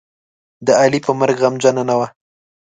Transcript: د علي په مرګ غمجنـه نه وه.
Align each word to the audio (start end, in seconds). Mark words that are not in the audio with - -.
د 0.65 0.67
علي 0.81 0.99
په 1.05 1.11
مرګ 1.19 1.37
غمجنـه 1.43 1.83
نه 1.89 1.95
وه. 1.99 2.07